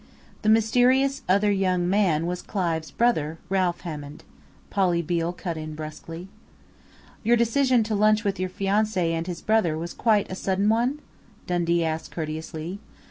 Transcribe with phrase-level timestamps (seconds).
[0.41, 4.23] "The mysterious 'other young man' was Clive's brother, Ralph Hammond,"
[4.71, 6.27] Polly Beale cut in brusquely.
[7.21, 11.01] "Your decision to lunch with your fiancé and his brother was quite a sudden one?"
[11.45, 12.79] Dundee asked courteously.